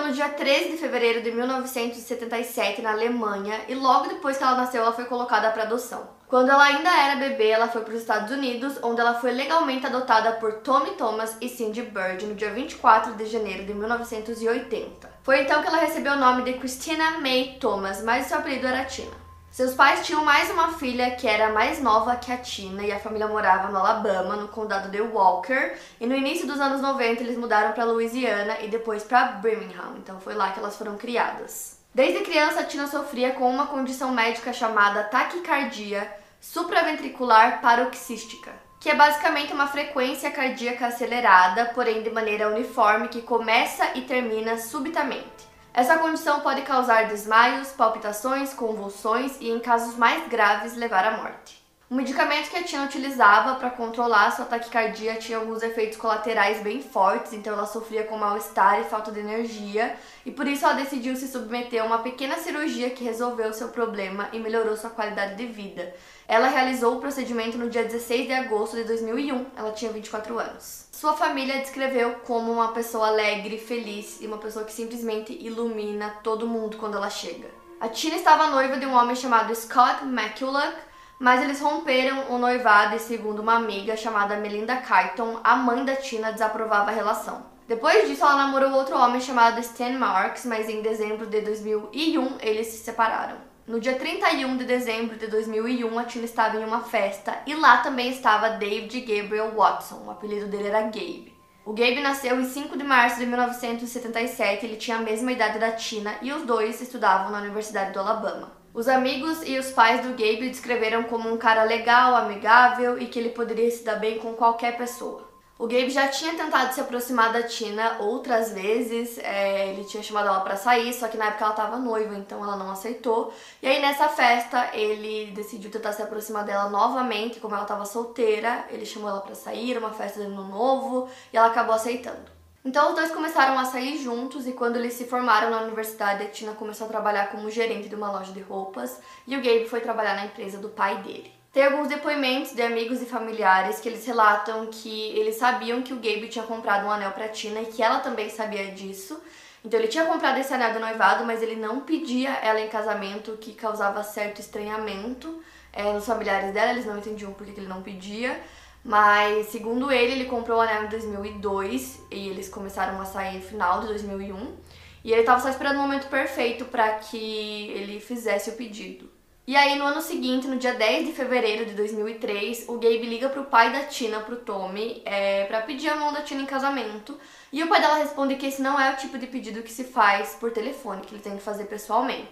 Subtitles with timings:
[0.00, 4.56] Nasceu no dia 13 de fevereiro de 1977 na Alemanha e logo depois que ela
[4.56, 6.08] nasceu ela foi colocada para adoção.
[6.26, 9.84] Quando ela ainda era bebê, ela foi para os Estados Unidos, onde ela foi legalmente
[9.84, 15.10] adotada por Tommy Thomas e Cindy Bird no dia 24 de janeiro de 1980.
[15.22, 18.84] Foi então que ela recebeu o nome de Christina May Thomas, mas seu apelido era
[18.84, 19.19] Tina.
[19.50, 23.00] Seus pais tinham mais uma filha que era mais nova que a Tina e a
[23.00, 25.76] família morava no Alabama, no condado de Walker.
[26.00, 29.96] E no início dos anos 90 eles mudaram para Louisiana e depois para Birmingham.
[29.98, 31.80] Então foi lá que elas foram criadas.
[31.92, 36.08] Desde criança, a Tina sofria com uma condição médica chamada taquicardia
[36.40, 43.84] supraventricular paroxística, que é basicamente uma frequência cardíaca acelerada, porém de maneira uniforme, que começa
[43.96, 45.49] e termina subitamente.
[45.72, 51.60] Essa condição pode causar desmaios, palpitações, convulsões e, em casos mais graves, levar à morte.
[51.88, 56.80] O medicamento que a Tina utilizava para controlar sua taquicardia tinha alguns efeitos colaterais bem
[56.80, 61.16] fortes, então ela sofria com mal-estar e falta de energia, e por isso ela decidiu
[61.16, 65.46] se submeter a uma pequena cirurgia que resolveu seu problema e melhorou sua qualidade de
[65.46, 65.92] vida.
[66.28, 70.89] Ela realizou o procedimento no dia 16 de agosto de 2001, ela tinha 24 anos.
[71.00, 76.46] Sua família descreveu como uma pessoa alegre, feliz e uma pessoa que simplesmente ilumina todo
[76.46, 77.48] mundo quando ela chega.
[77.80, 80.76] A Tina estava noiva de um homem chamado Scott McCulloch,
[81.18, 85.96] mas eles romperam o noivado e, segundo uma amiga chamada Melinda Kyton, a mãe da
[85.96, 87.46] Tina desaprovava a relação.
[87.66, 92.66] Depois disso, ela namorou outro homem chamado Stan Marks, mas em dezembro de 2001 eles
[92.66, 93.49] se separaram.
[93.70, 97.76] No dia 31 de dezembro de 2001, a Tina estava em uma festa e lá
[97.76, 101.32] também estava David Gabriel Watson, o apelido dele era Gabe.
[101.64, 105.70] O Gabe nasceu em 5 de março de 1977, ele tinha a mesma idade da
[105.70, 108.50] Tina e os dois estudavam na Universidade do Alabama.
[108.74, 113.20] Os amigos e os pais do Gabe descreveram como um cara legal, amigável e que
[113.20, 115.29] ele poderia se dar bem com qualquer pessoa.
[115.60, 120.26] O Gabe já tinha tentado se aproximar da Tina outras vezes, é, ele tinha chamado
[120.26, 123.30] ela para sair, só que na época ela tava noiva, então ela não aceitou.
[123.60, 128.64] E aí nessa festa ele decidiu tentar se aproximar dela novamente, como ela tava solteira,
[128.70, 132.30] ele chamou ela para sair, uma festa de ano novo, e ela acabou aceitando.
[132.64, 136.28] Então os dois começaram a sair juntos e quando eles se formaram na universidade, a
[136.30, 139.82] Tina começou a trabalhar como gerente de uma loja de roupas e o Gabe foi
[139.82, 141.39] trabalhar na empresa do pai dele.
[141.52, 145.96] Tem alguns depoimentos de amigos e familiares que eles relatam que eles sabiam que o
[145.96, 149.20] Gabe tinha comprado um anel para Tina e que ela também sabia disso.
[149.64, 153.32] Então ele tinha comprado esse anel do noivado, mas ele não pedia ela em casamento,
[153.32, 155.42] o que causava certo estranhamento
[155.72, 156.70] é, nos familiares dela.
[156.70, 158.40] Eles não entendiam por que ele não pedia.
[158.84, 163.42] Mas, segundo ele, ele comprou o anel em 2002 e eles começaram a sair no
[163.42, 164.56] final de 2001.
[165.02, 169.19] E ele estava só esperando o momento perfeito para que ele fizesse o pedido.
[169.46, 173.28] E aí, no ano seguinte, no dia 10 de fevereiro de 2003, o Gabe liga
[173.28, 177.18] pro pai da Tina, pro Tommy, é, para pedir a mão da Tina em casamento.
[177.52, 179.84] E o pai dela responde que esse não é o tipo de pedido que se
[179.84, 182.30] faz por telefone, que ele tem que fazer pessoalmente.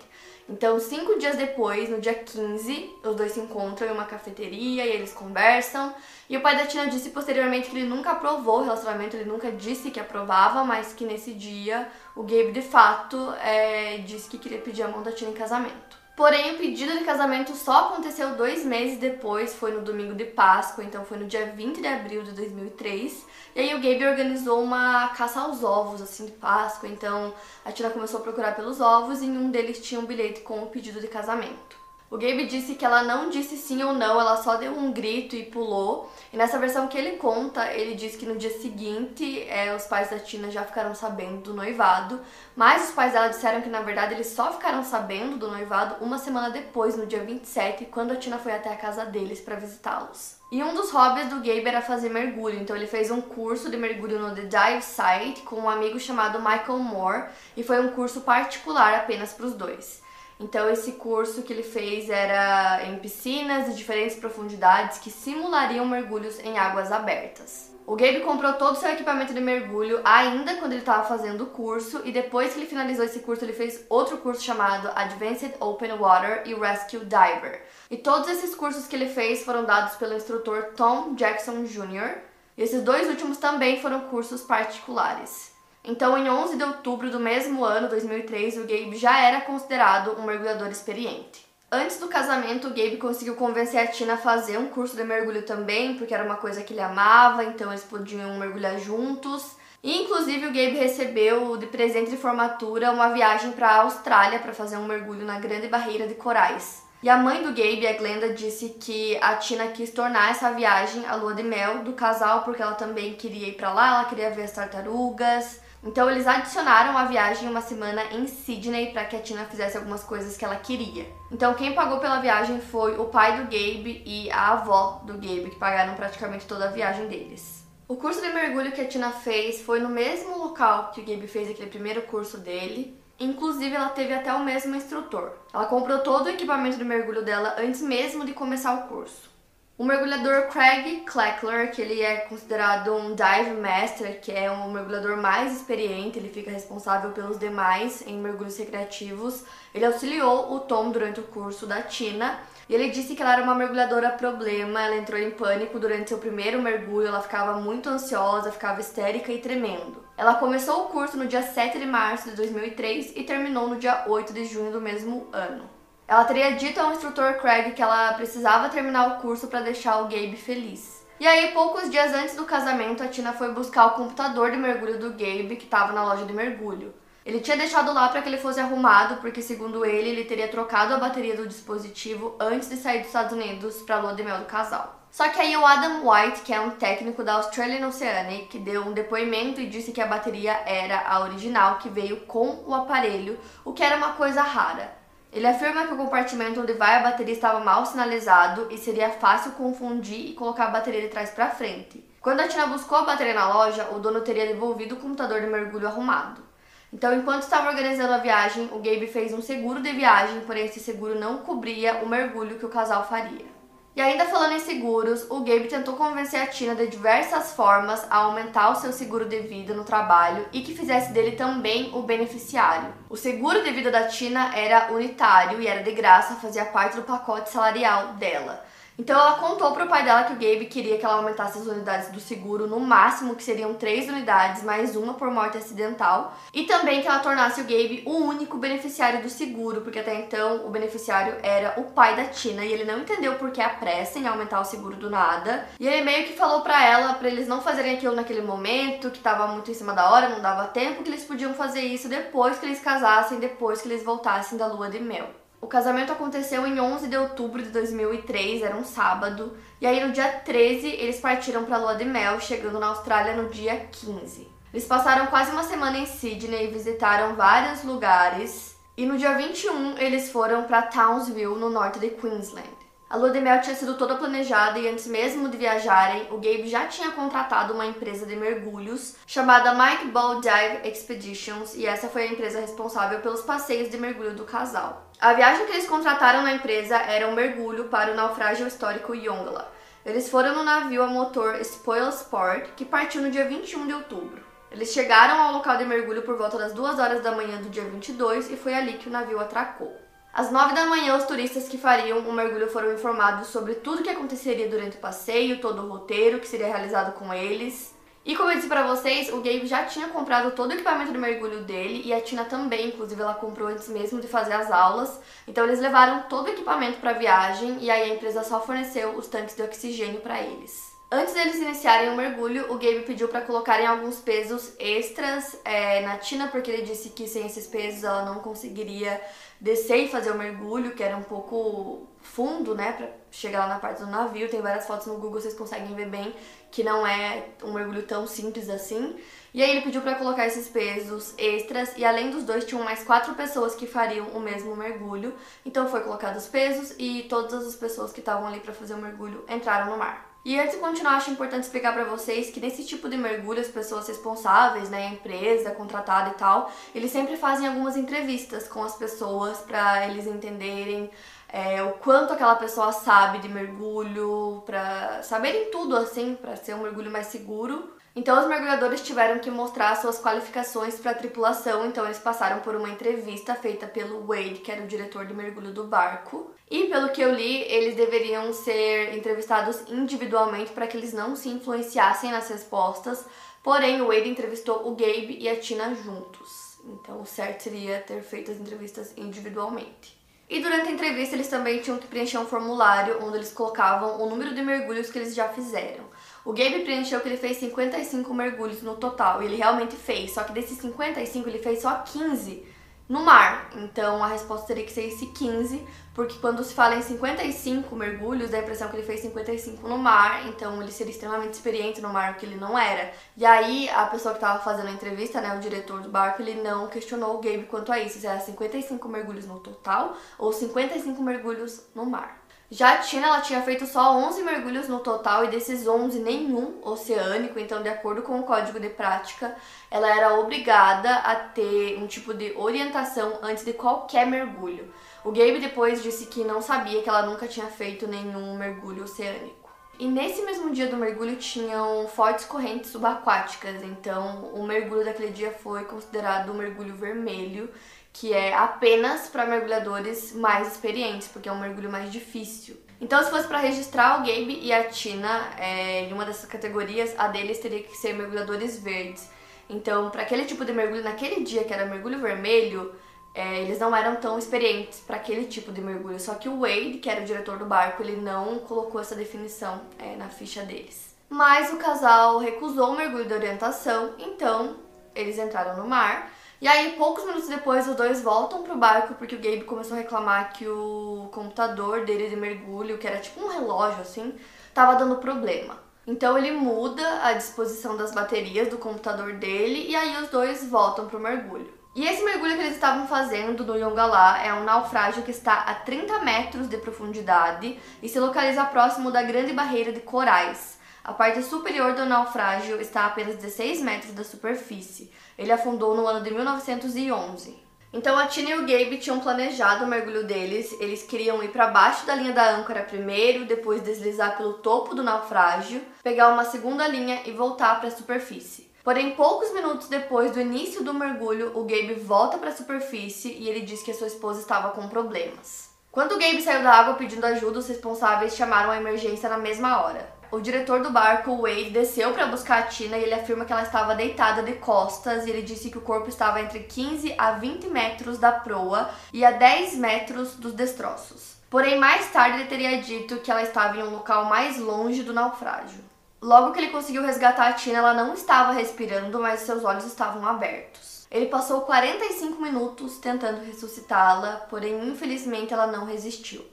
[0.48, 4.90] Então, cinco dias depois, no dia 15, os dois se encontram em uma cafeteria e
[4.90, 5.92] eles conversam.
[6.28, 9.50] E o pai da Tina disse posteriormente que ele nunca aprovou o relacionamento, ele nunca
[9.50, 14.58] disse que aprovava, mas que nesse dia o Gabe de fato é, disse que queria
[14.58, 15.97] pedir a mão da Tina em casamento.
[16.18, 20.82] Porém, o pedido de casamento só aconteceu dois meses depois, foi no domingo de Páscoa,
[20.82, 23.24] então foi no dia 20 de abril de 2003.
[23.54, 27.32] E aí o Gabe organizou uma caça aos ovos, assim, de Páscoa, então
[27.64, 30.60] a Tina começou a procurar pelos ovos e em um deles tinha um bilhete com
[30.60, 31.77] o pedido de casamento.
[32.10, 35.36] O Gabe disse que ela não disse sim ou não, ela só deu um grito
[35.36, 36.10] e pulou.
[36.32, 40.08] E nessa versão que ele conta, ele diz que no dia seguinte é, os pais
[40.08, 42.18] da Tina já ficaram sabendo do noivado,
[42.56, 46.16] mas os pais dela disseram que na verdade eles só ficaram sabendo do noivado uma
[46.16, 50.38] semana depois, no dia 27, quando a Tina foi até a casa deles para visitá-los.
[50.50, 53.76] E um dos hobbies do Gabe era fazer mergulho, então ele fez um curso de
[53.76, 58.22] mergulho no The Dive Site com um amigo chamado Michael Moore, e foi um curso
[58.22, 60.07] particular apenas para os dois.
[60.40, 66.38] Então esse curso que ele fez era em piscinas de diferentes profundidades que simulariam mergulhos
[66.40, 67.76] em águas abertas.
[67.84, 71.46] O Gabe comprou todo o seu equipamento de mergulho ainda quando ele estava fazendo o
[71.46, 75.92] curso e depois que ele finalizou esse curso ele fez outro curso chamado Advanced Open
[75.96, 77.64] Water e Rescue Diver.
[77.90, 82.18] E todos esses cursos que ele fez foram dados pelo instrutor Tom Jackson Jr.
[82.58, 85.47] E esses dois últimos também foram cursos particulares.
[85.88, 90.22] Então, em 11 de outubro do mesmo ano, 2003, o Gabe já era considerado um
[90.22, 91.48] mergulhador experiente.
[91.72, 95.46] Antes do casamento, o Gabe conseguiu convencer a Tina a fazer um curso de mergulho
[95.46, 99.56] também, porque era uma coisa que ele amava, então eles podiam mergulhar juntos.
[99.82, 104.52] E inclusive o Gabe recebeu de presente de formatura uma viagem para a Austrália para
[104.52, 106.82] fazer um mergulho na Grande Barreira de Corais.
[107.02, 111.06] E a mãe do Gabe, a Glenda, disse que a Tina quis tornar essa viagem
[111.06, 114.28] a lua de mel do casal porque ela também queria ir para lá, ela queria
[114.30, 115.66] ver as tartarugas.
[115.82, 120.02] Então eles adicionaram a viagem uma semana em Sydney para que a Tina fizesse algumas
[120.02, 121.06] coisas que ela queria.
[121.30, 125.50] Então quem pagou pela viagem foi o pai do Gabe e a avó do Gabe,
[125.50, 127.64] que pagaram praticamente toda a viagem deles.
[127.86, 131.26] O curso de mergulho que a Tina fez foi no mesmo local que o Gabe
[131.26, 133.00] fez aquele primeiro curso dele.
[133.18, 135.32] Inclusive, ela teve até o mesmo instrutor.
[135.52, 139.30] Ela comprou todo o equipamento de mergulho dela antes mesmo de começar o curso.
[139.78, 145.16] O mergulhador Craig Kleckler, que ele é considerado um dive master, que é um mergulhador
[145.16, 149.44] mais experiente, ele fica responsável pelos demais em mergulhos recreativos.
[149.72, 153.42] Ele auxiliou o Tom durante o curso da Tina e ele disse que ela era
[153.44, 158.50] uma mergulhadora problema, ela entrou em pânico durante seu primeiro mergulho, ela ficava muito ansiosa,
[158.50, 160.02] ficava histérica e tremendo.
[160.16, 164.06] Ela começou o curso no dia 7 de março de 2003 e terminou no dia
[164.08, 165.77] 8 de junho do mesmo ano.
[166.08, 170.04] Ela teria dito ao instrutor Craig que ela precisava terminar o curso para deixar o
[170.04, 171.06] Gabe feliz.
[171.20, 174.98] E aí, poucos dias antes do casamento, a Tina foi buscar o computador de mergulho
[174.98, 176.94] do Gabe, que estava na loja de mergulho.
[177.26, 180.94] Ele tinha deixado lá para que ele fosse arrumado, porque segundo ele, ele teria trocado
[180.94, 184.38] a bateria do dispositivo antes de sair dos Estados Unidos para a lua de mel
[184.38, 185.02] do casal.
[185.10, 188.94] Só que aí o Adam White, que é um técnico da Australian Oceanic, deu um
[188.94, 193.74] depoimento e disse que a bateria era a original que veio com o aparelho, o
[193.74, 194.97] que era uma coisa rara.
[195.32, 199.52] Ele afirma que o compartimento onde vai a bateria estava mal sinalizado e seria fácil
[199.52, 202.02] confundir e colocar a bateria de trás para frente.
[202.20, 205.46] Quando a Tina buscou a bateria na loja, o dono teria devolvido o computador de
[205.46, 206.42] mergulho arrumado.
[206.90, 210.80] Então, enquanto estava organizando a viagem, o Gabe fez um seguro de viagem, porém esse
[210.80, 213.57] seguro não cobria o mergulho que o casal faria.
[213.98, 218.18] E ainda falando em seguros, o Gabe tentou convencer a Tina de diversas formas a
[218.18, 222.94] aumentar o seu seguro de vida no trabalho e que fizesse dele também o beneficiário.
[223.10, 227.02] O seguro de vida da Tina era unitário e era de graça, fazia parte do
[227.02, 228.64] pacote salarial dela.
[228.98, 232.10] Então ela contou pro pai dela que o Gabe queria que ela aumentasse as unidades
[232.10, 236.36] do seguro no máximo, que seriam três unidades, mais uma por morte acidental.
[236.52, 240.66] E também que ela tornasse o Gabe o único beneficiário do seguro, porque até então
[240.66, 244.18] o beneficiário era o pai da Tina e ele não entendeu por que a pressa
[244.18, 245.68] em aumentar o seguro do nada.
[245.78, 249.20] E ele meio que falou pra ela para eles não fazerem aquilo naquele momento, que
[249.20, 252.58] tava muito em cima da hora, não dava tempo, que eles podiam fazer isso depois
[252.58, 255.28] que eles casassem, depois que eles voltassem da lua de mel.
[255.60, 260.12] O casamento aconteceu em 11 de outubro de 2003, era um sábado, e aí no
[260.12, 264.48] dia 13 eles partiram para lua de mel, chegando na Austrália no dia 15.
[264.72, 269.98] Eles passaram quase uma semana em Sydney e visitaram vários lugares, e no dia 21
[269.98, 272.77] eles foram para Townsville, no norte de Queensland.
[273.10, 276.68] A lua de mel tinha sido toda planejada e antes mesmo de viajarem, o Gabe
[276.68, 282.24] já tinha contratado uma empresa de mergulhos chamada Mike Ball Dive Expeditions e essa foi
[282.24, 285.10] a empresa responsável pelos passeios de mergulho do casal.
[285.18, 289.72] A viagem que eles contrataram na empresa era um mergulho para o naufrágio histórico Yongala.
[290.04, 294.44] Eles foram no navio a motor Spoil Sport, que partiu no dia 21 de outubro.
[294.70, 297.84] Eles chegaram ao local de mergulho por volta das 2 horas da manhã do dia
[297.84, 299.96] 22 e foi ali que o navio atracou.
[300.38, 304.02] Às nove da manhã, os turistas que fariam o mergulho foram informados sobre tudo o
[304.04, 307.92] que aconteceria durante o passeio, todo o roteiro que seria realizado com eles.
[308.24, 311.18] E como eu disse pra vocês, o Gabe já tinha comprado todo o equipamento de
[311.18, 315.18] mergulho dele e a Tina também, inclusive ela comprou antes mesmo de fazer as aulas.
[315.48, 319.16] Então eles levaram todo o equipamento para a viagem e aí a empresa só forneceu
[319.16, 320.96] os tanques de oxigênio para eles.
[321.10, 326.18] Antes deles iniciarem o mergulho, o Gabe pediu para colocarem alguns pesos extras é, na
[326.18, 329.18] Tina, porque ele disse que sem esses pesos ela não conseguiria
[329.60, 333.78] descer e fazer o mergulho, que era um pouco fundo, né, para chegar lá na
[333.78, 334.48] parte do navio.
[334.48, 336.34] Tem várias fotos no Google, vocês conseguem ver bem
[336.70, 339.18] que não é um mergulho tão simples assim.
[339.52, 343.02] E aí ele pediu para colocar esses pesos extras e além dos dois tinham mais
[343.02, 345.34] quatro pessoas que fariam o mesmo mergulho.
[345.64, 348.98] Então foi colocado os pesos e todas as pessoas que estavam ali para fazer o
[348.98, 350.27] mergulho entraram no mar.
[350.44, 353.68] E antes de continuar, acho importante explicar para vocês que nesse tipo de mergulho, as
[353.68, 358.96] pessoas responsáveis, né, a empresa contratada e tal, eles sempre fazem algumas entrevistas com as
[358.96, 361.10] pessoas para eles entenderem
[361.48, 366.82] é, o quanto aquela pessoa sabe de mergulho, para saberem tudo assim, para ser um
[366.82, 367.97] mergulho mais seguro.
[368.18, 372.74] Então os mergulhadores tiveram que mostrar suas qualificações para a tripulação, então eles passaram por
[372.74, 376.50] uma entrevista feita pelo Wade, que era o diretor de mergulho do barco.
[376.68, 381.48] E pelo que eu li, eles deveriam ser entrevistados individualmente para que eles não se
[381.48, 383.24] influenciassem nas respostas.
[383.62, 386.76] Porém, o Wade entrevistou o Gabe e a Tina juntos.
[386.86, 390.18] Então, o certo seria ter feito as entrevistas individualmente.
[390.50, 394.28] E durante a entrevista, eles também tinham que preencher um formulário onde eles colocavam o
[394.28, 396.07] número de mergulhos que eles já fizeram.
[396.48, 400.42] O Gabe preencheu que ele fez 55 mergulhos no total, e ele realmente fez, só
[400.44, 402.64] que desses 55 ele fez só 15
[403.06, 403.68] no mar.
[403.74, 408.48] Então a resposta teria que ser esse 15, porque quando se fala em 55 mergulhos,
[408.48, 412.08] dá a impressão que ele fez 55 no mar, então ele seria extremamente experiente no
[412.08, 413.12] mar, o que ele não era.
[413.36, 416.62] E aí a pessoa que estava fazendo a entrevista, né, o diretor do barco, ele
[416.62, 421.22] não questionou o Gabe quanto a isso, se era 55 mergulhos no total ou 55
[421.22, 422.37] mergulhos no mar.
[422.70, 426.78] Já a Tina, ela tinha feito só 11 mergulhos no total e desses 11 nenhum
[426.82, 429.56] oceânico, então de acordo com o código de prática,
[429.90, 434.92] ela era obrigada a ter um tipo de orientação antes de qualquer mergulho.
[435.24, 439.68] O Gabe depois disse que não sabia que ela nunca tinha feito nenhum mergulho oceânico.
[439.98, 445.50] E nesse mesmo dia do mergulho tinham fortes correntes subaquáticas, então o mergulho daquele dia
[445.50, 447.68] foi considerado um mergulho vermelho
[448.12, 452.76] que é apenas para mergulhadores mais experientes, porque é um mergulho mais difícil.
[453.00, 457.14] Então, se fosse para registrar o Gabe e a Tina é, em uma dessas categorias,
[457.16, 459.28] a deles teria que ser mergulhadores verdes.
[459.70, 462.92] Então, para aquele tipo de mergulho naquele dia, que era mergulho vermelho,
[463.34, 466.18] é, eles não eram tão experientes para aquele tipo de mergulho.
[466.18, 469.82] Só que o Wade, que era o diretor do barco, ele não colocou essa definição
[469.98, 471.14] é, na ficha deles.
[471.30, 474.76] Mas o casal recusou o mergulho de orientação, então
[475.14, 476.32] eles entraram no mar.
[476.60, 480.00] E aí, poucos minutos depois, os dois voltam pro barco porque o Gabe começou a
[480.00, 484.34] reclamar que o computador dele de mergulho, que era tipo um relógio assim,
[484.74, 485.78] tava dando problema.
[486.04, 491.06] Então ele muda a disposição das baterias do computador dele e aí os dois voltam
[491.06, 491.72] pro mergulho.
[491.94, 495.74] E esse mergulho que eles estavam fazendo no Yongalá é um naufrágio que está a
[495.74, 500.77] 30 metros de profundidade e se localiza próximo da Grande Barreira de Corais.
[501.08, 505.10] A parte superior do naufrágio está a apenas 16 metros da superfície.
[505.38, 507.58] Ele afundou no ano de 1911.
[507.94, 510.70] Então a Tina e o Gabe tinham planejado o mergulho deles.
[510.78, 515.02] Eles queriam ir para baixo da linha da âncora primeiro, depois deslizar pelo topo do
[515.02, 518.70] naufrágio, pegar uma segunda linha e voltar para a superfície.
[518.84, 523.48] Porém, poucos minutos depois do início do mergulho, o Gabe volta para a superfície e
[523.48, 525.70] ele diz que a sua esposa estava com problemas.
[525.90, 529.82] Quando o Gabe saiu da água pedindo ajuda, os responsáveis chamaram a emergência na mesma
[529.82, 530.17] hora.
[530.30, 533.62] O diretor do barco, Wade, desceu para buscar a Tina e ele afirma que ela
[533.62, 537.68] estava deitada de costas e ele disse que o corpo estava entre 15 a 20
[537.68, 541.38] metros da proa e a 10 metros dos destroços.
[541.48, 545.14] Porém, mais tarde ele teria dito que ela estava em um local mais longe do
[545.14, 545.82] naufrágio.
[546.20, 550.26] Logo que ele conseguiu resgatar a Tina, ela não estava respirando, mas seus olhos estavam
[550.26, 551.06] abertos.
[551.10, 556.44] Ele passou 45 minutos tentando ressuscitá-la, porém, infelizmente, ela não resistiu.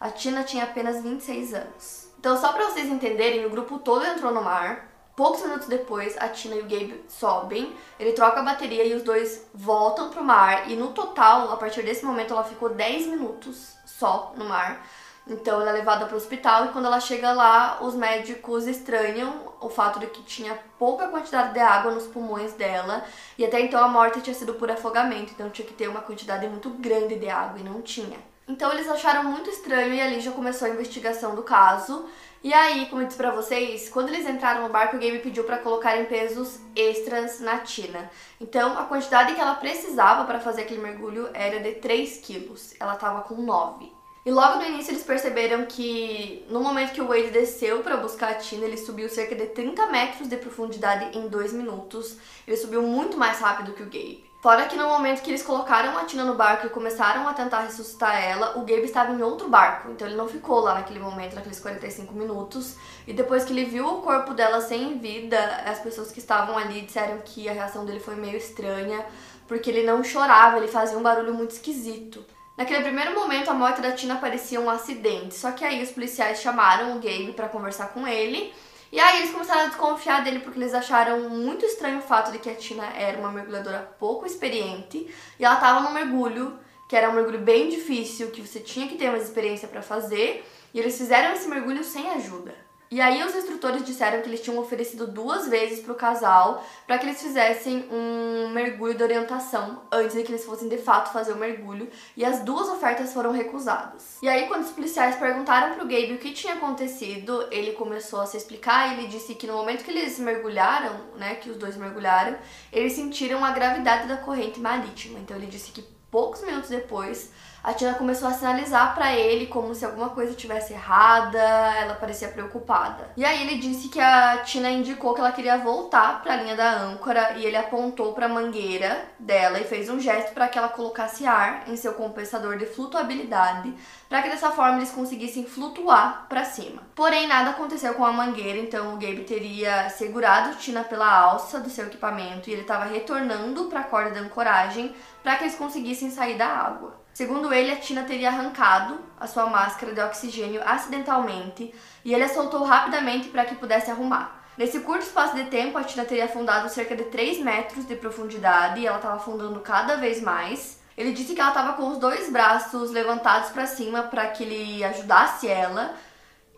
[0.00, 1.99] A Tina tinha apenas 26 anos.
[2.20, 4.90] Então, só para vocês entenderem, o grupo todo entrou no mar.
[5.16, 9.02] Poucos minutos depois, a Tina e o Gabe sobem, ele troca a bateria e os
[9.02, 10.70] dois voltam pro mar.
[10.70, 14.86] E no total, a partir desse momento, ela ficou 10 minutos só no mar.
[15.26, 19.54] Então ela é levada para o hospital e quando ela chega lá, os médicos estranham
[19.58, 23.02] o fato de que tinha pouca quantidade de água nos pulmões dela
[23.38, 26.46] e até então a morte tinha sido por afogamento, então tinha que ter uma quantidade
[26.48, 28.29] muito grande de água e não tinha.
[28.50, 32.06] Então eles acharam muito estranho e ali já começou a investigação do caso.
[32.42, 35.44] E aí, como eu disse pra vocês, quando eles entraram no barco, o Gabe pediu
[35.44, 38.10] para colocarem pesos extras na Tina.
[38.40, 42.74] Então, a quantidade que ela precisava para fazer aquele mergulho era de 3 quilos.
[42.80, 43.92] Ela tava com 9.
[44.26, 48.30] E logo no início eles perceberam que no momento que o Wade desceu para buscar
[48.30, 52.16] a Tina, ele subiu cerca de 30 metros de profundidade em 2 minutos.
[52.48, 54.29] Ele subiu muito mais rápido que o Gabe.
[54.40, 57.60] Fora que no momento que eles colocaram a Tina no barco e começaram a tentar
[57.60, 61.34] ressuscitar ela, o Gabe estava em outro barco, então ele não ficou lá naquele momento,
[61.34, 62.76] naqueles 45 minutos.
[63.06, 66.80] E depois que ele viu o corpo dela sem vida, as pessoas que estavam ali
[66.80, 69.04] disseram que a reação dele foi meio estranha,
[69.46, 72.24] porque ele não chorava, ele fazia um barulho muito esquisito.
[72.56, 76.40] Naquele primeiro momento, a morte da Tina parecia um acidente, só que aí os policiais
[76.40, 78.54] chamaram o Gabe para conversar com ele
[78.92, 82.38] e aí eles começaram a desconfiar dele porque eles acharam muito estranho o fato de
[82.38, 87.08] que a Tina era uma mergulhadora pouco experiente e ela estava no mergulho, que era
[87.08, 90.44] um mergulho bem difícil, que você tinha que ter mais experiência para fazer,
[90.74, 92.69] e eles fizeram esse mergulho sem ajuda.
[92.90, 96.98] E aí os instrutores disseram que eles tinham oferecido duas vezes para o casal para
[96.98, 101.32] que eles fizessem um mergulho de orientação antes de que eles fossem de fato fazer
[101.32, 104.18] o mergulho, e as duas ofertas foram recusadas.
[104.20, 108.20] E aí quando os policiais perguntaram para o Gabe o que tinha acontecido, ele começou
[108.20, 111.76] a se explicar, ele disse que no momento que eles mergulharam, né, que os dois
[111.76, 112.36] mergulharam,
[112.72, 115.20] eles sentiram a gravidade da corrente marítima.
[115.20, 117.30] Então ele disse que poucos minutos depois
[117.62, 122.28] a Tina começou a sinalizar para ele como se alguma coisa tivesse errada, ela parecia
[122.28, 123.10] preocupada.
[123.16, 126.56] E aí ele disse que a Tina indicou que ela queria voltar para a linha
[126.56, 130.58] da âncora e ele apontou para a mangueira dela e fez um gesto para que
[130.58, 133.74] ela colocasse ar em seu compensador de flutuabilidade,
[134.10, 136.82] para que dessa forma eles conseguissem flutuar para cima.
[136.96, 141.70] Porém, nada aconteceu com a mangueira, então o Gabe teria segurado Tina pela alça do
[141.70, 146.10] seu equipamento e ele estava retornando para a corda de ancoragem para que eles conseguissem
[146.10, 147.00] sair da água.
[147.14, 151.72] Segundo ele, a Tina teria arrancado a sua máscara de oxigênio acidentalmente
[152.04, 154.42] e ele a soltou rapidamente para que pudesse arrumar.
[154.58, 158.80] Nesse curto espaço de tempo, a Tina teria afundado cerca de 3 metros de profundidade
[158.80, 160.79] e ela estava afundando cada vez mais.
[161.00, 164.84] Ele disse que ela estava com os dois braços levantados para cima para que ele
[164.84, 165.94] ajudasse ela.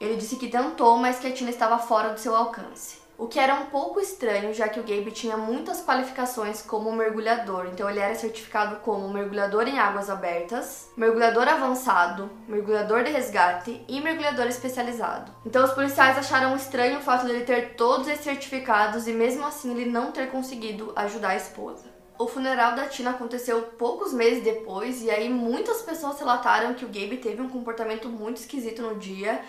[0.01, 3.39] Ele disse que tentou, mas que a Tina estava fora do seu alcance o que
[3.39, 7.67] era um pouco estranho, já que o Gabe tinha muitas qualificações como mergulhador.
[7.67, 14.01] Então ele era certificado como mergulhador em águas abertas, mergulhador avançado, mergulhador de resgate e
[14.01, 15.31] mergulhador especializado.
[15.47, 19.71] Então os policiais acharam estranho o fato dele ter todos esses certificados e mesmo assim
[19.71, 21.92] ele não ter conseguido ajudar a esposa.
[22.19, 26.89] O funeral da Tina aconteceu poucos meses depois e aí muitas pessoas relataram que o
[26.89, 29.43] Gabe teve um comportamento muito esquisito no dia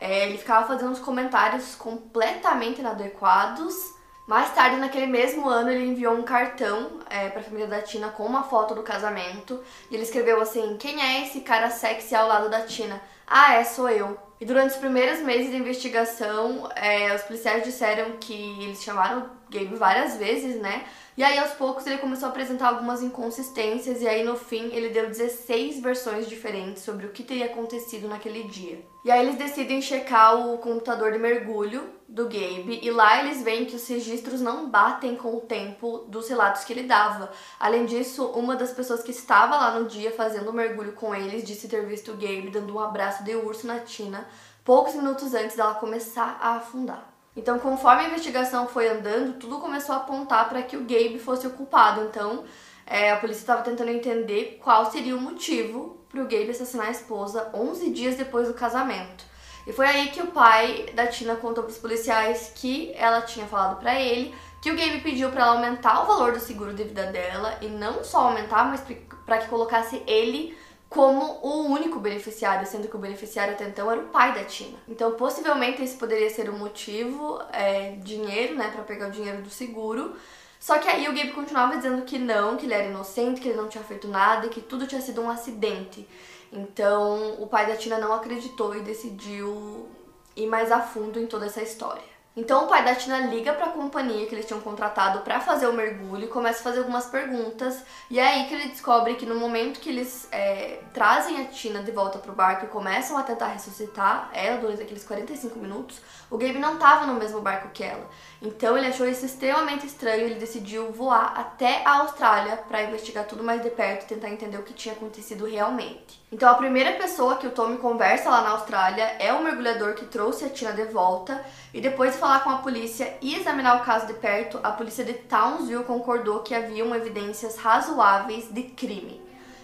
[0.00, 3.94] é, ele ficava fazendo uns comentários completamente inadequados.
[4.26, 8.08] Mais tarde, naquele mesmo ano, ele enviou um cartão é, para a família da Tina
[8.08, 9.62] com uma foto do casamento.
[9.90, 13.00] E ele escreveu assim: Quem é esse cara sexy ao lado da Tina?
[13.26, 14.18] Ah, é, sou eu.
[14.40, 19.30] E durante os primeiros meses de investigação, é, os policiais disseram que eles chamaram o
[19.50, 20.86] Gabe várias vezes, né?
[21.14, 24.88] E aí, aos poucos, ele começou a apresentar algumas inconsistências, e aí, no fim, ele
[24.88, 28.82] deu 16 versões diferentes sobre o que teria acontecido naquele dia.
[29.04, 33.66] E aí, eles decidem checar o computador de mergulho do Gabe, e lá eles veem
[33.66, 37.30] que os registros não batem com o tempo dos relatos que ele dava.
[37.58, 41.44] Além disso, uma das pessoas que estava lá no dia fazendo o mergulho com eles
[41.44, 44.26] disse ter visto o Gabe dando um abraço de urso na Tina
[44.70, 47.12] poucos minutos antes dela começar a afundar.
[47.34, 51.44] Então, conforme a investigação foi andando, tudo começou a apontar para que o Gabe fosse
[51.44, 52.02] o culpado.
[52.02, 52.44] Então,
[52.86, 56.92] é, a polícia estava tentando entender qual seria o motivo para o Gabe assassinar a
[56.92, 59.24] esposa 11 dias depois do casamento.
[59.66, 63.46] E foi aí que o pai da Tina contou para os policiais que ela tinha
[63.46, 66.84] falado para ele que o Gabe pediu para ela aumentar o valor do seguro de
[66.84, 68.84] vida dela e não só aumentar, mas
[69.26, 70.56] para que colocasse ele
[70.90, 74.76] como o único beneficiário, sendo que o beneficiário até então era o pai da Tina.
[74.88, 79.48] Então, possivelmente, esse poderia ser o motivo, é, dinheiro, né, para pegar o dinheiro do
[79.48, 80.16] seguro.
[80.58, 83.56] Só que aí o Gabe continuava dizendo que não, que ele era inocente, que ele
[83.56, 86.06] não tinha feito nada, que tudo tinha sido um acidente.
[86.52, 89.88] Então, o pai da Tina não acreditou e decidiu
[90.34, 92.09] ir mais a fundo em toda essa história.
[92.36, 95.66] Então o pai da Tina liga para a companhia que eles tinham contratado para fazer
[95.66, 97.82] o mergulho e começa a fazer algumas perguntas.
[98.08, 101.82] E é aí que ele descobre que no momento que eles é, trazem a Tina
[101.82, 106.38] de volta pro barco e começam a tentar ressuscitar ela durante aqueles 45 minutos, o
[106.38, 108.08] Gabe não estava no mesmo barco que ela.
[108.40, 113.26] Então ele achou isso extremamente estranho e ele decidiu voar até a Austrália para investigar
[113.26, 116.19] tudo mais de perto e tentar entender o que tinha acontecido realmente.
[116.32, 120.04] Então a primeira pessoa que o Tommy conversa lá na Austrália é o mergulhador que
[120.04, 123.84] trouxe a Tina de volta e depois de falar com a polícia e examinar o
[123.84, 129.20] caso de perto, a polícia de Townsville concordou que haviam evidências razoáveis de crime.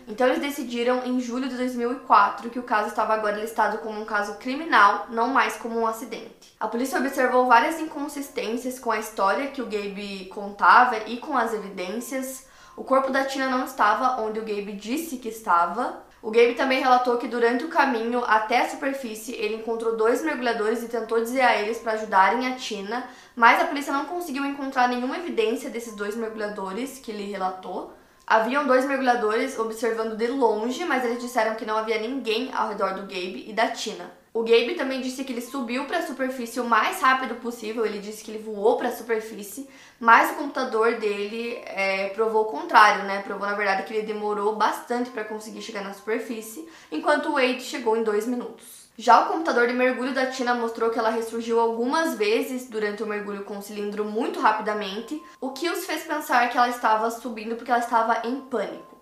[0.09, 4.05] Então eles decidiram em julho de 2004 que o caso estava agora listado como um
[4.05, 6.53] caso criminal, não mais como um acidente.
[6.59, 11.55] A polícia observou várias inconsistências com a história que o Gabe contava e com as
[11.55, 12.47] evidências.
[12.77, 16.05] O corpo da Tina não estava onde o Gabe disse que estava.
[16.21, 20.83] O Gabe também relatou que durante o caminho até a superfície ele encontrou dois mergulhadores
[20.83, 24.89] e tentou dizer a eles para ajudarem a Tina, mas a polícia não conseguiu encontrar
[24.89, 27.96] nenhuma evidência desses dois mergulhadores que ele relatou.
[28.29, 32.95] Haviam dois mergulhadores observando de longe, mas eles disseram que não havia ninguém ao redor
[32.95, 34.11] do Gabe e da Tina.
[34.35, 37.87] O Gabe também disse que ele subiu para a superfície o mais rápido possível.
[37.87, 42.51] Ele disse que ele voou para a superfície, mas o computador dele é, provou o
[42.51, 43.23] contrário, né?
[43.23, 47.63] Provou na verdade que ele demorou bastante para conseguir chegar na superfície, enquanto o Wade
[47.63, 48.76] chegou em dois minutos.
[48.99, 53.07] Já o computador de mergulho da Tina mostrou que ela ressurgiu algumas vezes durante o
[53.07, 57.57] mergulho com o cilindro muito rapidamente, o que os fez pensar que ela estava subindo
[57.57, 58.97] porque ela estava em pânico.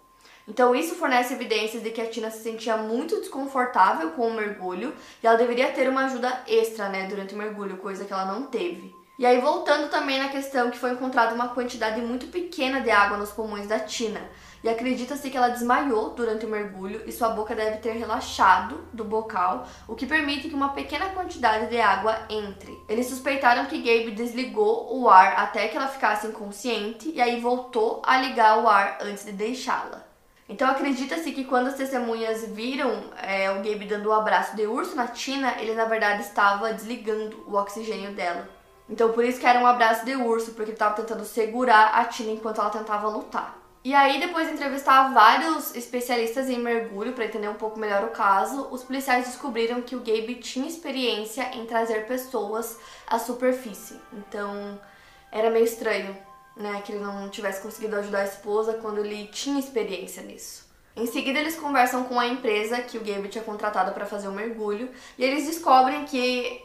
[0.49, 4.93] Então isso fornece evidências de que a Tina se sentia muito desconfortável com o mergulho
[5.23, 8.47] e ela deveria ter uma ajuda extra, né, durante o mergulho, coisa que ela não
[8.47, 8.93] teve.
[9.17, 13.17] E aí voltando também na questão que foi encontrada uma quantidade muito pequena de água
[13.17, 14.29] nos pulmões da Tina
[14.65, 19.05] e acredita-se que ela desmaiou durante o mergulho e sua boca deve ter relaxado do
[19.05, 22.83] bocal, o que permite que uma pequena quantidade de água entre.
[22.89, 28.01] Eles suspeitaram que Gabe desligou o ar até que ela ficasse inconsciente e aí voltou
[28.07, 30.03] a ligar o ar antes de deixá-la.
[30.49, 34.67] Então acredita-se que quando as testemunhas viram é, o Gabe dando o um abraço de
[34.67, 38.49] urso na Tina, ele na verdade estava desligando o oxigênio dela.
[38.89, 42.07] Então por isso que era um abraço de urso, porque ele estava tentando segurar a
[42.07, 43.64] Tina enquanto ela tentava lutar.
[43.85, 48.13] E aí, depois de entrevistar vários especialistas em mergulho para entender um pouco melhor o
[48.13, 54.01] caso, os policiais descobriram que o Gabe tinha experiência em trazer pessoas à superfície.
[54.11, 54.81] Então,
[55.31, 56.17] era meio estranho,
[56.57, 60.67] né, que ele não tivesse conseguido ajudar a esposa quando ele tinha experiência nisso.
[60.97, 64.33] Em seguida, eles conversam com a empresa que o Gabe tinha contratado para fazer o
[64.33, 66.65] mergulho e eles descobrem que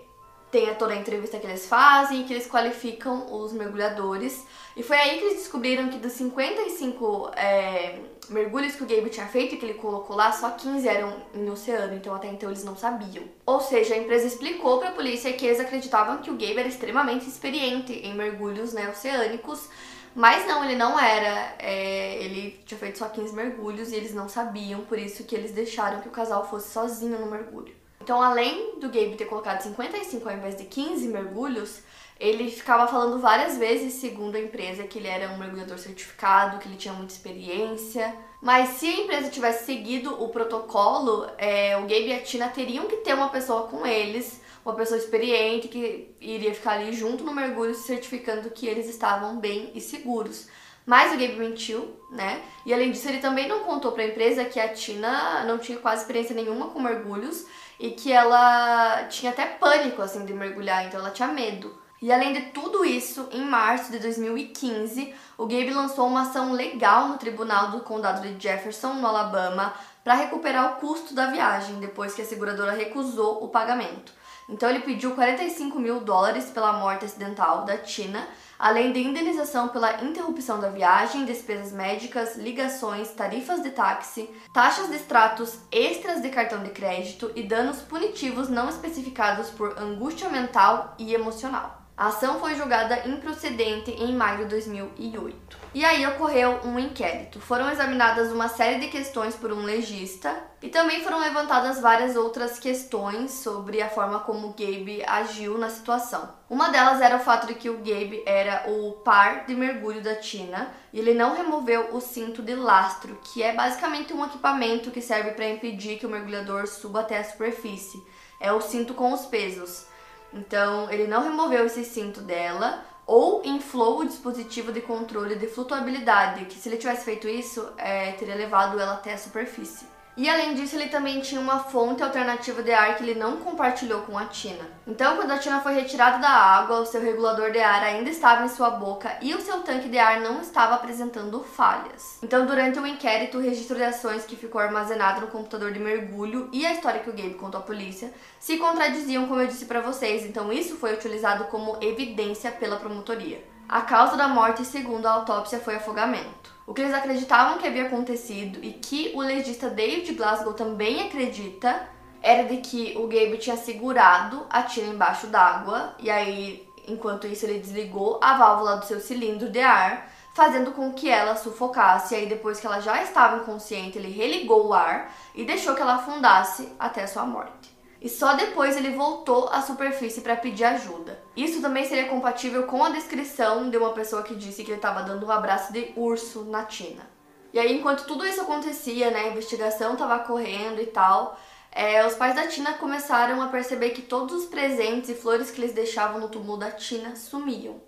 [0.52, 4.46] tem toda a entrevista que eles fazem, que eles qualificam os mergulhadores.
[4.76, 9.28] E foi aí que eles descobriram que dos 55 é, mergulhos que o Gabe tinha
[9.28, 12.64] feito e que ele colocou lá, só 15 eram em oceano, então até então eles
[12.64, 13.26] não sabiam.
[13.46, 16.68] Ou seja, a empresa explicou para a polícia que eles acreditavam que o Gabe era
[16.68, 19.70] extremamente experiente em mergulhos né, oceânicos,
[20.16, 21.56] mas não, ele não era.
[21.60, 25.52] É, ele tinha feito só 15 mergulhos e eles não sabiam, por isso que eles
[25.52, 27.74] deixaram que o casal fosse sozinho no mergulho.
[28.02, 31.82] Então, além do Gabe ter colocado 55 ao invés de 15 mergulhos,
[32.20, 36.68] ele ficava falando várias vezes, segundo a empresa, que ele era um mergulhador certificado, que
[36.68, 38.14] ele tinha muita experiência.
[38.42, 42.88] Mas se a empresa tivesse seguido o protocolo, é, o Gabe e a Tina teriam
[42.88, 47.34] que ter uma pessoa com eles, uma pessoa experiente que iria ficar ali junto no
[47.34, 50.48] mergulho, certificando que eles estavam bem e seguros.
[50.86, 52.42] Mas o Gabe mentiu, né?
[52.66, 55.78] E além disso, ele também não contou para a empresa que a Tina não tinha
[55.78, 57.46] quase experiência nenhuma com mergulhos
[57.80, 61.80] e que ela tinha até pânico assim de mergulhar, então ela tinha medo.
[62.02, 67.10] E além de tudo isso, em março de 2015, o Gabe lançou uma ação legal
[67.10, 72.14] no tribunal do condado de Jefferson, no Alabama, para recuperar o custo da viagem, depois
[72.14, 74.14] que a seguradora recusou o pagamento.
[74.48, 78.28] Então ele pediu 45 mil dólares pela morte acidental da Tina
[78.60, 84.98] além de indenização pela interrupção da viagem, despesas médicas, ligações, tarifas de táxi, taxas de
[84.98, 91.14] extratos extras de cartão de crédito e danos punitivos não especificados por angústia mental e
[91.14, 91.80] emocional.
[92.00, 95.58] A ação foi julgada improcedente em maio de 2008.
[95.74, 97.42] E aí ocorreu um inquérito.
[97.42, 102.58] Foram examinadas uma série de questões por um legista e também foram levantadas várias outras
[102.58, 106.34] questões sobre a forma como Gabe agiu na situação.
[106.50, 110.16] Uma delas era o fato de que o Gabe era o par de mergulho da
[110.16, 115.02] Tina e ele não removeu o cinto de lastro, que é basicamente um equipamento que
[115.02, 118.02] serve para impedir que o mergulhador suba até a superfície.
[118.40, 119.89] É o cinto com os pesos.
[120.34, 126.46] Então, ele não removeu esse cinto dela ou inflou o dispositivo de controle de flutuabilidade,
[126.46, 129.88] que se ele tivesse feito isso, é, teria levado ela até a superfície.
[130.20, 134.02] E além disso, ele também tinha uma fonte alternativa de ar que ele não compartilhou
[134.02, 134.70] com a Tina.
[134.86, 138.44] Então, quando a Tina foi retirada da água, o seu regulador de ar ainda estava
[138.44, 142.20] em sua boca e o seu tanque de ar não estava apresentando falhas.
[142.22, 146.50] Então, durante o inquérito, o registro de ações que ficou armazenado no computador de mergulho
[146.52, 149.80] e a história que o Gabe contou à polícia se contradiziam, como eu disse para
[149.80, 150.26] vocês.
[150.26, 153.42] Então, isso foi utilizado como evidência pela promotoria.
[153.70, 156.52] A causa da morte, segundo a autópsia, foi afogamento.
[156.66, 161.88] O que eles acreditavam que havia acontecido e que o legista David Glasgow também acredita
[162.20, 167.46] era de que o Gabe tinha segurado a Tina embaixo d'água e aí, enquanto isso,
[167.46, 172.16] ele desligou a válvula do seu cilindro de ar, fazendo com que ela sufocasse.
[172.16, 175.82] E aí, depois que ela já estava inconsciente, ele religou o ar e deixou que
[175.84, 177.69] ela afundasse até sua morte.
[178.02, 181.20] E só depois ele voltou à superfície para pedir ajuda.
[181.36, 185.04] Isso também seria compatível com a descrição de uma pessoa que disse que ele estava
[185.04, 187.08] dando um abraço de urso na Tina.
[187.52, 191.38] E aí, enquanto tudo isso acontecia, né, a investigação estava correndo e tal,
[191.72, 195.60] é, os pais da Tina começaram a perceber que todos os presentes e flores que
[195.60, 197.82] eles deixavam no túmulo da Tina sumiam.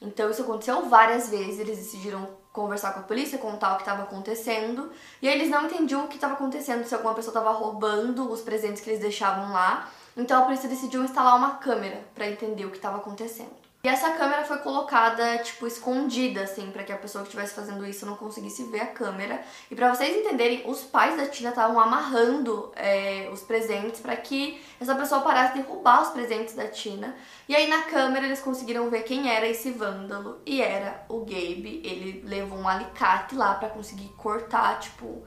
[0.00, 4.04] Então isso aconteceu várias vezes, eles decidiram conversar com a polícia, contar o que estava
[4.04, 8.40] acontecendo, e eles não entendiam o que estava acontecendo, se alguma pessoa estava roubando os
[8.42, 9.90] presentes que eles deixavam lá.
[10.16, 13.63] Então a polícia decidiu instalar uma câmera para entender o que estava acontecendo.
[13.84, 17.84] E essa câmera foi colocada, tipo, escondida, assim, para que a pessoa que estivesse fazendo
[17.84, 19.42] isso não conseguisse ver a câmera.
[19.70, 24.58] E para vocês entenderem, os pais da Tina estavam amarrando é, os presentes para que
[24.80, 27.14] essa pessoa parasse de roubar os presentes da Tina.
[27.46, 30.40] E aí na câmera eles conseguiram ver quem era esse vândalo.
[30.46, 31.82] E era o Gabe.
[31.84, 35.22] Ele levou um alicate lá para conseguir cortar, tipo,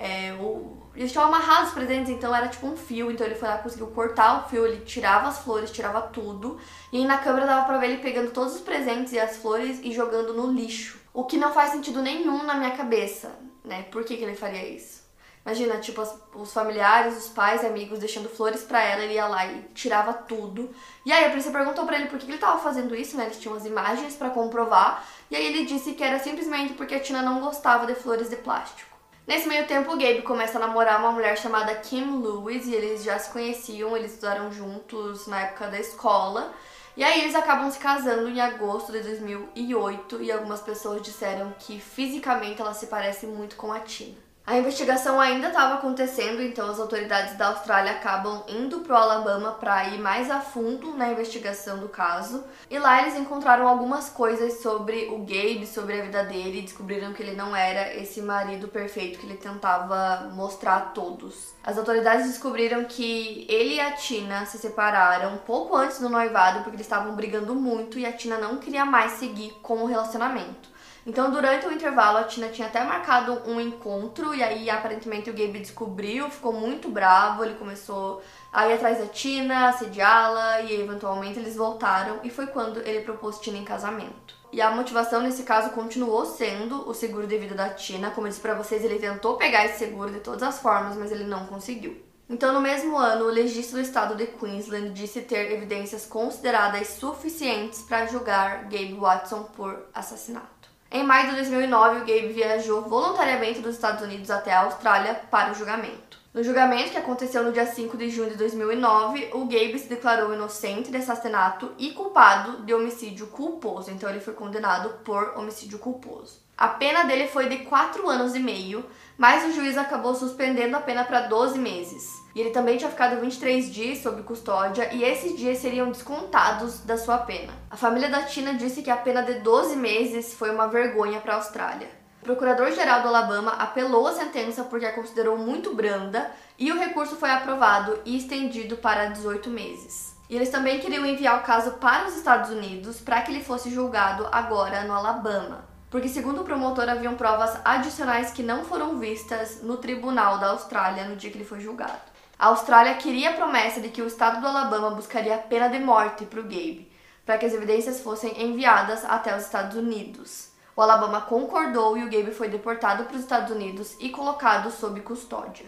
[0.00, 3.10] é, o, eles tinham amarrado os presentes, então era tipo um fio.
[3.10, 6.58] Então ele foi lá, conseguiu cortar o fio, ele tirava as flores, tirava tudo.
[6.92, 9.80] E aí na câmera dava pra ver ele pegando todos os presentes e as flores
[9.82, 10.98] e jogando no lixo.
[11.12, 13.82] O que não faz sentido nenhum na minha cabeça, né?
[13.90, 15.00] Por que, que ele faria isso?
[15.44, 19.46] Imagina, tipo, as, os familiares, os pais, amigos deixando flores para ela, ele ia lá
[19.46, 20.70] e tirava tudo.
[21.04, 23.24] E aí a polícia perguntou para ele por que, que ele tava fazendo isso, né?
[23.24, 25.04] Eles tinham as imagens para comprovar.
[25.30, 28.36] E aí ele disse que era simplesmente porque a Tina não gostava de flores de
[28.36, 28.89] plástico.
[29.26, 33.04] Nesse meio tempo, o Gabe começa a namorar uma mulher chamada Kim Lewis e eles
[33.04, 36.52] já se conheciam, eles estudaram juntos na época da escola.
[36.96, 41.78] E aí eles acabam se casando em agosto de 2008 e algumas pessoas disseram que
[41.78, 44.29] fisicamente ela se parece muito com a Tina.
[44.46, 49.52] A investigação ainda estava acontecendo, então as autoridades da Austrália acabam indo para o Alabama
[49.52, 52.42] para ir mais a fundo na investigação do caso.
[52.68, 57.12] E lá eles encontraram algumas coisas sobre o Gabe, sobre a vida dele, e descobriram
[57.12, 61.54] que ele não era esse marido perfeito que ele tentava mostrar a todos.
[61.62, 66.76] As autoridades descobriram que ele e a Tina se separaram pouco antes do noivado porque
[66.76, 70.69] eles estavam brigando muito e a Tina não queria mais seguir com o relacionamento.
[71.06, 75.32] Então, durante o intervalo, a Tina tinha até marcado um encontro e aí aparentemente o
[75.32, 81.38] Gabe descobriu, ficou muito bravo, ele começou a ir atrás da Tina, assediá-la e eventualmente
[81.38, 84.38] eles voltaram e foi quando ele propôs Tina em casamento.
[84.52, 88.10] E a motivação nesse caso continuou sendo o seguro de vida da Tina.
[88.10, 91.12] Como eu disse pra vocês, ele tentou pegar esse seguro de todas as formas, mas
[91.12, 91.96] ele não conseguiu.
[92.28, 97.82] Então, no mesmo ano, o legista do estado de Queensland disse ter evidências consideradas suficientes
[97.82, 100.59] para julgar Gabe Watson por assassinato.
[100.92, 105.52] Em maio de 2009, o Gabe viajou voluntariamente dos Estados Unidos até a Austrália para
[105.52, 106.18] o julgamento.
[106.34, 110.34] No julgamento, que aconteceu no dia 5 de junho de 2009, o Gabe se declarou
[110.34, 113.92] inocente de assassinato e culpado de homicídio culposo.
[113.92, 116.40] Então, ele foi condenado por homicídio culposo.
[116.60, 118.84] A pena dele foi de 4 anos e meio,
[119.16, 122.22] mas o juiz acabou suspendendo a pena para 12 meses.
[122.34, 126.98] E ele também tinha ficado 23 dias sob custódia e esses dias seriam descontados da
[126.98, 127.50] sua pena.
[127.70, 131.32] A família da Tina disse que a pena de 12 meses foi uma vergonha para
[131.32, 131.88] a Austrália.
[132.20, 137.16] O procurador-geral do Alabama apelou a sentença porque a considerou muito branda e o recurso
[137.16, 140.14] foi aprovado e estendido para 18 meses.
[140.28, 143.70] E eles também queriam enviar o caso para os Estados Unidos para que ele fosse
[143.70, 149.60] julgado agora no Alabama porque, segundo o promotor, haviam provas adicionais que não foram vistas
[149.62, 152.10] no tribunal da Austrália no dia que ele foi julgado.
[152.38, 155.80] A Austrália queria a promessa de que o estado do Alabama buscaria a pena de
[155.80, 156.90] morte para o Gabe,
[157.26, 160.48] para que as evidências fossem enviadas até os Estados Unidos.
[160.76, 165.00] O Alabama concordou e o Gabe foi deportado para os Estados Unidos e colocado sob
[165.00, 165.66] custódia.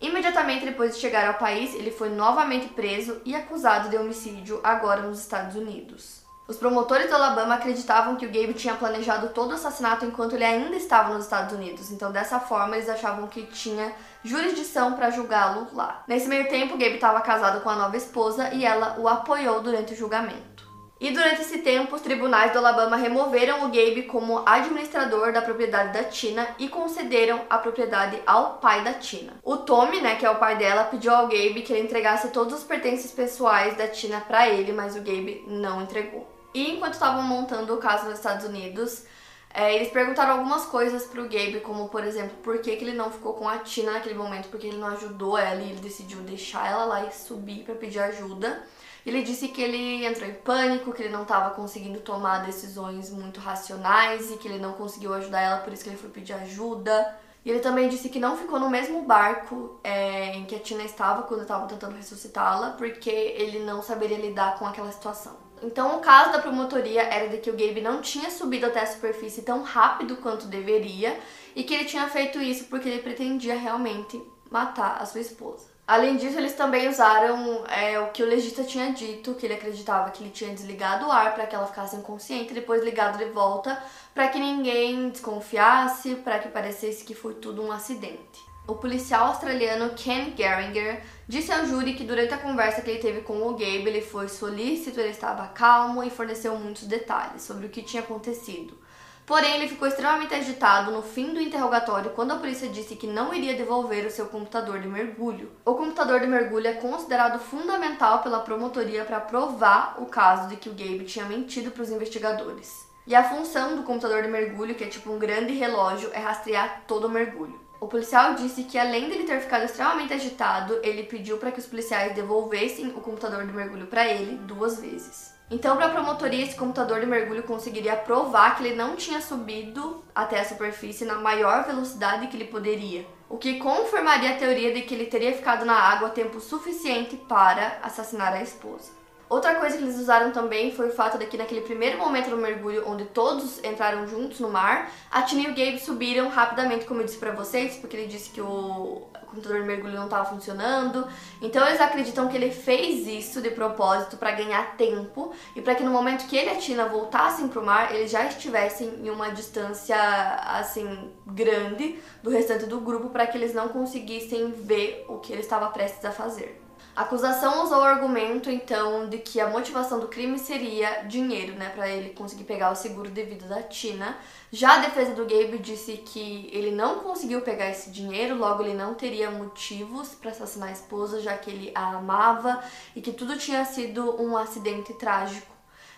[0.00, 5.02] Imediatamente depois de chegar ao país, ele foi novamente preso e acusado de homicídio, agora
[5.02, 6.17] nos Estados Unidos.
[6.48, 10.44] Os promotores do Alabama acreditavam que o Gabe tinha planejado todo o assassinato enquanto ele
[10.44, 13.92] ainda estava nos Estados Unidos, então dessa forma eles achavam que tinha
[14.24, 16.02] jurisdição para julgá-lo lá.
[16.08, 19.60] Nesse meio tempo, o Gabe estava casado com a nova esposa e ela o apoiou
[19.60, 20.66] durante o julgamento.
[20.98, 25.92] E durante esse tempo, os tribunais do Alabama removeram o Gabe como administrador da propriedade
[25.92, 29.34] da Tina e concederam a propriedade ao pai da Tina.
[29.44, 32.54] O Tommy, né, que é o pai dela, pediu ao Gabe que ele entregasse todos
[32.54, 36.37] os pertences pessoais da Tina para ele, mas o Gabe não entregou.
[36.54, 39.04] E enquanto estavam montando o caso nos Estados Unidos,
[39.52, 43.10] é, eles perguntaram algumas coisas pro Gabe, como por exemplo, por que, que ele não
[43.10, 46.70] ficou com a Tina naquele momento, porque ele não ajudou ela e ele decidiu deixar
[46.70, 48.62] ela lá e subir para pedir ajuda.
[49.06, 53.40] Ele disse que ele entrou em pânico, que ele não estava conseguindo tomar decisões muito
[53.40, 57.16] racionais e que ele não conseguiu ajudar ela, por isso que ele foi pedir ajuda.
[57.44, 60.82] E ele também disse que não ficou no mesmo barco é, em que a Tina
[60.82, 65.47] estava quando estavam tentando ressuscitá-la, porque ele não saberia lidar com aquela situação.
[65.62, 68.86] Então, o caso da promotoria era de que o Gabe não tinha subido até a
[68.86, 71.18] superfície tão rápido quanto deveria
[71.54, 75.66] e que ele tinha feito isso porque ele pretendia realmente matar a sua esposa.
[75.86, 80.10] Além disso, eles também usaram é, o que o legista tinha dito, que ele acreditava
[80.10, 83.24] que ele tinha desligado o ar para que ela ficasse inconsciente e depois ligado de
[83.26, 83.82] volta
[84.14, 88.47] para que ninguém desconfiasse, para que parecesse que foi tudo um acidente.
[88.68, 93.22] O policial australiano Ken Geringer disse ao júri que durante a conversa que ele teve
[93.22, 97.70] com o Gabe, ele foi solícito, ele estava calmo e forneceu muitos detalhes sobre o
[97.70, 98.76] que tinha acontecido.
[99.24, 103.32] Porém, ele ficou extremamente agitado no fim do interrogatório quando a polícia disse que não
[103.32, 105.50] iria devolver o seu computador de mergulho.
[105.64, 110.68] O computador de mergulho é considerado fundamental pela promotoria para provar o caso de que
[110.68, 112.86] o Gabe tinha mentido para os investigadores.
[113.06, 116.82] E a função do computador de mergulho, que é tipo um grande relógio, é rastrear
[116.86, 117.67] todo o mergulho.
[117.80, 121.66] O policial disse que, além dele ter ficado extremamente agitado, ele pediu para que os
[121.66, 125.32] policiais devolvessem o computador de mergulho para ele duas vezes.
[125.50, 130.04] Então, para a promotoria, esse computador de mergulho conseguiria provar que ele não tinha subido
[130.14, 134.82] até a superfície na maior velocidade que ele poderia, o que confirmaria a teoria de
[134.82, 138.97] que ele teria ficado na água tempo suficiente para assassinar a esposa.
[139.28, 142.36] Outra coisa que eles usaram também foi o fato de que naquele primeiro momento do
[142.36, 147.00] mergulho, onde todos entraram juntos no mar, a Tina e o Gabe subiram rapidamente, como
[147.00, 151.06] eu disse pra vocês, porque ele disse que o computador de mergulho não estava funcionando.
[151.42, 155.82] Então eles acreditam que ele fez isso de propósito para ganhar tempo e para que
[155.82, 159.30] no momento que ele e a Tina voltassem pro mar, eles já estivessem em uma
[159.30, 165.32] distância assim grande do restante do grupo para que eles não conseguissem ver o que
[165.32, 166.67] ele estava prestes a fazer.
[166.98, 171.68] A acusação usou o argumento, então, de que a motivação do crime seria dinheiro, né,
[171.68, 174.18] para ele conseguir pegar o seguro de vida da Tina.
[174.50, 178.74] Já a defesa do Gabe disse que ele não conseguiu pegar esse dinheiro, logo ele
[178.74, 182.60] não teria motivos para assassinar a esposa, já que ele a amava
[182.96, 185.54] e que tudo tinha sido um acidente trágico.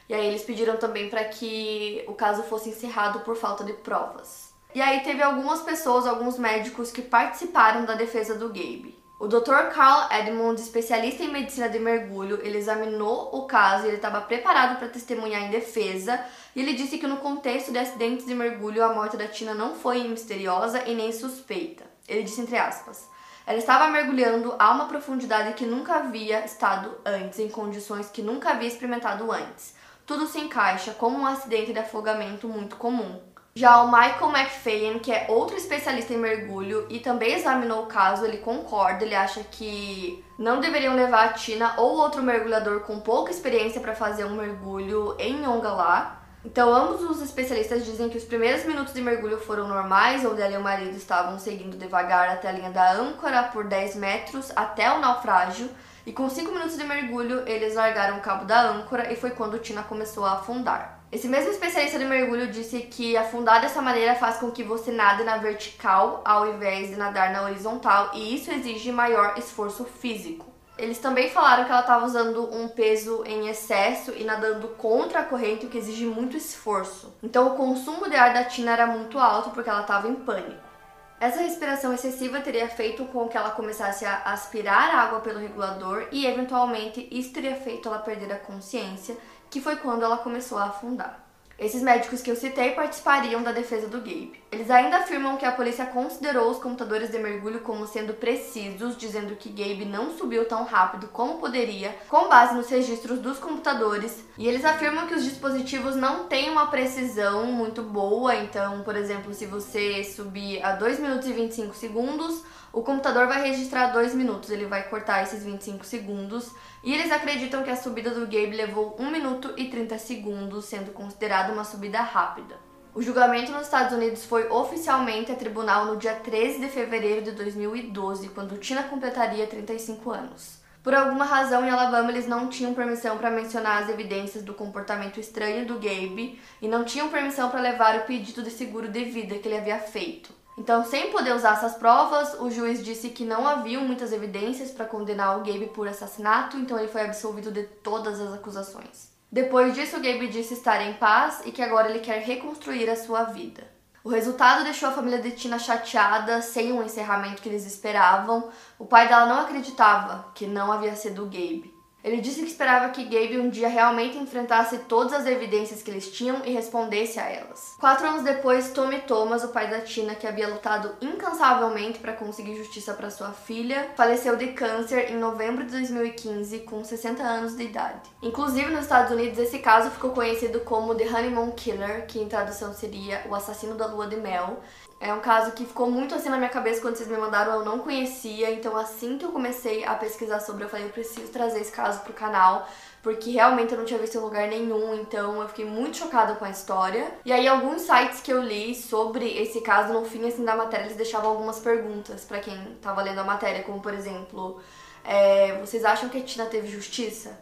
[0.06, 4.52] E aí eles pediram também para que o caso fosse encerrado por falta de provas.
[4.74, 8.99] E aí teve algumas pessoas, alguns médicos que participaram da defesa do Gabe.
[9.20, 9.68] O Dr.
[9.74, 14.78] Carl Edmund, especialista em medicina de mergulho, ele examinou o caso e ele estava preparado
[14.78, 16.24] para testemunhar em defesa.
[16.56, 19.74] E ele disse que no contexto de acidentes de mergulho, a morte da Tina não
[19.74, 21.84] foi misteriosa e nem suspeita.
[22.08, 23.06] Ele disse entre aspas:
[23.46, 28.52] ela estava mergulhando a uma profundidade que nunca havia estado antes, em condições que nunca
[28.52, 29.74] havia experimentado antes.
[30.06, 33.20] Tudo se encaixa como um acidente de afogamento muito comum.
[33.52, 38.24] Já o Michael McFadden, que é outro especialista em mergulho e também examinou o caso,
[38.24, 43.32] ele concorda, ele acha que não deveriam levar a Tina ou outro mergulhador com pouca
[43.32, 46.20] experiência para fazer um mergulho em Ongalá.
[46.44, 50.54] Então, ambos os especialistas dizem que os primeiros minutos de mergulho foram normais, onde ela
[50.54, 54.90] e o marido estavam seguindo devagar até a linha da âncora por 10 metros até
[54.92, 55.68] o naufrágio.
[56.06, 59.58] E com 5 minutos de mergulho, eles largaram o cabo da âncora e foi quando
[59.58, 60.99] Tina começou a afundar.
[61.12, 65.24] Esse mesmo especialista de mergulho disse que afundar dessa maneira faz com que você nade
[65.24, 70.46] na vertical ao invés de nadar na horizontal e isso exige maior esforço físico.
[70.78, 75.24] Eles também falaram que ela estava usando um peso em excesso e nadando contra a
[75.24, 77.12] corrente, o que exige muito esforço.
[77.24, 80.70] Então o consumo de ar da Tina era muito alto porque ela estava em pânico.
[81.18, 86.24] Essa respiração excessiva teria feito com que ela começasse a aspirar água pelo regulador e,
[86.24, 89.18] eventualmente, isso teria feito ela perder a consciência
[89.50, 91.26] que foi quando ela começou a afundar.
[91.58, 94.39] Esses médicos que eu citei participariam da defesa do Gabe.
[94.52, 99.36] Eles ainda afirmam que a polícia considerou os computadores de mergulho como sendo precisos, dizendo
[99.36, 104.24] que Gabe não subiu tão rápido como poderia, com base nos registros dos computadores.
[104.36, 109.32] E eles afirmam que os dispositivos não têm uma precisão muito boa, então, por exemplo,
[109.32, 114.50] se você subir a 2 minutos e 25 segundos, o computador vai registrar 2 minutos,
[114.50, 116.50] ele vai cortar esses 25 segundos.
[116.82, 120.90] E eles acreditam que a subida do Gabe levou 1 minuto e 30 segundos, sendo
[120.90, 122.69] considerada uma subida rápida.
[122.92, 127.30] O julgamento nos Estados Unidos foi oficialmente a tribunal no dia 13 de fevereiro de
[127.30, 130.58] 2012, quando Tina completaria 35 anos.
[130.82, 135.20] Por alguma razão, em Alabama, eles não tinham permissão para mencionar as evidências do comportamento
[135.20, 139.38] estranho do Gabe e não tinham permissão para levar o pedido de seguro de vida
[139.38, 140.32] que ele havia feito.
[140.58, 144.84] Então, sem poder usar essas provas, o juiz disse que não haviam muitas evidências para
[144.84, 149.09] condenar o Gabe por assassinato, então ele foi absolvido de todas as acusações.
[149.32, 153.24] Depois disso, Gabe disse estar em paz e que agora ele quer reconstruir a sua
[153.24, 153.62] vida.
[154.02, 158.50] O resultado deixou a família de Tina chateada, sem o encerramento que eles esperavam.
[158.78, 161.69] O pai dela não acreditava que não havia sido o Gabe.
[162.02, 166.10] Ele disse que esperava que Gabe um dia realmente enfrentasse todas as evidências que eles
[166.10, 167.74] tinham e respondesse a elas.
[167.78, 172.56] Quatro anos depois, Tommy Thomas, o pai da Tina, que havia lutado incansavelmente para conseguir
[172.56, 177.64] justiça para sua filha, faleceu de câncer em novembro de 2015, com 60 anos de
[177.64, 178.10] idade.
[178.22, 182.72] Inclusive, nos Estados Unidos, esse caso ficou conhecido como The Honeymoon Killer, que em tradução
[182.72, 184.60] seria o assassino da lua de mel,
[185.00, 187.64] é um caso que ficou muito assim na minha cabeça quando vocês me mandaram, eu
[187.64, 191.60] não conhecia, então assim que eu comecei a pesquisar sobre, eu falei, eu preciso trazer
[191.60, 192.68] esse caso pro canal,
[193.02, 196.44] porque realmente eu não tinha visto em lugar nenhum, então eu fiquei muito chocada com
[196.44, 197.10] a história.
[197.24, 200.84] E aí alguns sites que eu li sobre esse caso, no fim assim da matéria,
[200.84, 204.60] eles deixavam algumas perguntas para quem tava lendo a matéria, como por exemplo,
[205.02, 207.40] é, vocês acham que a Tina teve justiça?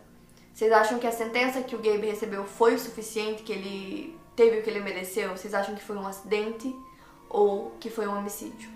[0.54, 4.60] Vocês acham que a sentença que o Gabe recebeu foi o suficiente, que ele teve
[4.60, 5.30] o que ele mereceu?
[5.30, 6.72] Vocês acham que foi um acidente?
[7.28, 8.70] Ou que foi um homicídio.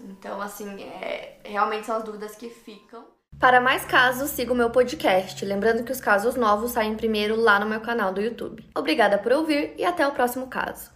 [0.00, 3.04] Então, assim, é, realmente são as dúvidas que ficam.
[3.38, 5.44] Para mais casos, siga o meu podcast.
[5.44, 8.68] Lembrando que os casos novos saem primeiro lá no meu canal do YouTube.
[8.76, 10.90] Obrigada por ouvir e até o próximo caso.